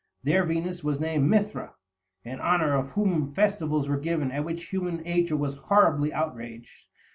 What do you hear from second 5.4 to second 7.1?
horribly outraged.